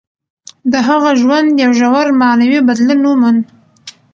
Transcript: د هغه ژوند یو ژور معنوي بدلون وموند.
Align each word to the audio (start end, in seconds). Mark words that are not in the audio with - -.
د 0.71 0.73
هغه 0.87 1.11
ژوند 1.21 1.47
یو 1.63 1.71
ژور 1.79 2.07
معنوي 2.21 2.59
بدلون 2.67 2.99
وموند. 3.05 3.41